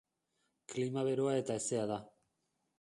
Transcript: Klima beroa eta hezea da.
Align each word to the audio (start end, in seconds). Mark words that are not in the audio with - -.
Klima 0.73 1.05
beroa 1.09 1.37
eta 1.43 1.61
hezea 1.61 1.87
da. 1.95 2.03